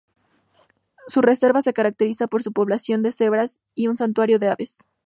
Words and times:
Su 1.09 1.21
reserva 1.21 1.61
se 1.61 1.73
caracteriza 1.73 2.25
por 2.25 2.41
su 2.41 2.51
población 2.53 3.03
de 3.03 3.11
cebras 3.11 3.59
y 3.75 3.85
un 3.85 3.97
santuario 3.97 4.39
de 4.39 4.47
aves. 4.49 4.89